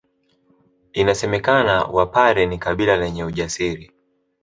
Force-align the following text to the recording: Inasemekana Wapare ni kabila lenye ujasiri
Inasemekana 0.93 1.83
Wapare 1.83 2.45
ni 2.45 2.57
kabila 2.57 2.97
lenye 2.97 3.23
ujasiri 3.23 3.91